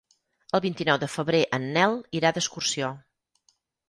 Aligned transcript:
El 0.57 0.61
vint-i-nou 0.61 0.95
de 1.03 1.09
febrer 1.15 1.41
en 1.57 1.67
Nel 1.75 1.93
irà 2.21 2.31
d'excursió. 2.39 2.91